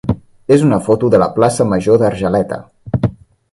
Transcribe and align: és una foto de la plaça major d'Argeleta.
és 0.55 0.63
una 0.67 0.79
foto 0.87 1.11
de 1.15 1.19
la 1.25 1.29
plaça 1.35 1.69
major 1.75 2.01
d'Argeleta. 2.05 2.61